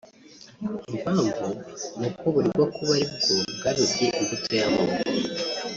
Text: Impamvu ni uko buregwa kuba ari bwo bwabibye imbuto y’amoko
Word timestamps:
Impamvu 0.91 1.45
ni 1.99 2.05
uko 2.09 2.23
buregwa 2.33 2.65
kuba 2.75 2.91
ari 2.99 3.05
bwo 3.13 3.35
bwabibye 3.57 4.07
imbuto 4.19 4.51
y’amoko 4.59 4.99